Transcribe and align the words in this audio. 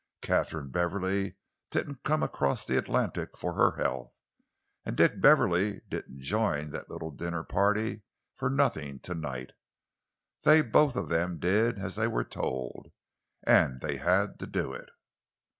Katharine 0.23 0.69
Beverley 0.71 1.35
didn't 1.69 2.01
come 2.03 2.23
across 2.23 2.65
the 2.65 2.75
Atlantic 2.75 3.37
for 3.37 3.53
her 3.53 3.75
health, 3.77 4.19
and 4.83 4.97
Dick 4.97 5.21
Beverley 5.21 5.81
didn't 5.89 6.21
join 6.21 6.71
that 6.71 6.89
little 6.89 7.11
dinner 7.11 7.43
party 7.43 8.01
for 8.33 8.49
nothing 8.49 8.97
to 9.01 9.13
night. 9.13 9.51
They 10.41 10.63
both 10.63 10.95
of 10.95 11.09
them 11.09 11.37
did 11.37 11.77
as 11.77 11.93
they 11.97 12.07
were 12.07 12.23
told, 12.23 12.91
and 13.45 13.79
they 13.79 13.97
had 13.97 14.39
to 14.39 14.47
do 14.47 14.73
it." 14.73 14.89